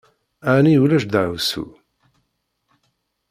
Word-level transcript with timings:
Ɛni 0.53 0.73
ulac 0.83 1.03
deɛwessu? 1.11 1.65